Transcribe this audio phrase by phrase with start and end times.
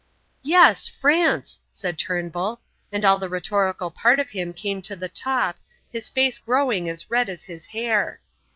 [0.41, 2.59] "Yes, France!" said Turnbull,
[2.91, 5.57] and all the rhetorical part of him came to the top,
[5.91, 8.19] his face growing as red as his hair.